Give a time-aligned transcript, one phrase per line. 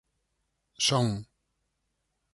[0.87, 1.25] "Son".